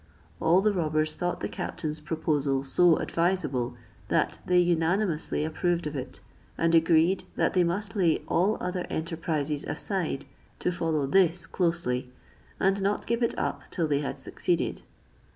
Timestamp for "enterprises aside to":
8.89-10.71